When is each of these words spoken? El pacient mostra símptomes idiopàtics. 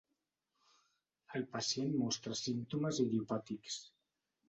El 1.39 1.45
pacient 1.57 1.93
mostra 2.01 2.41
símptomes 2.43 3.07
idiopàtics. 3.07 3.83